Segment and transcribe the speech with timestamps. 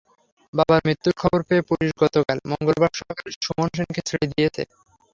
[0.53, 4.61] বাবার মৃত্যুর খবর পেয়ে পুলিশ গতকাল মঙ্গলবার সকালে সুমন হোসেনকে ছেড়ে দিয়েছে।